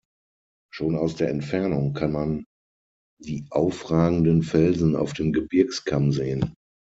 [0.73, 2.45] Schon aus der Entfernung kann man
[3.21, 6.55] die aufragenden Felsen auf dem Gebirgskamm sehen.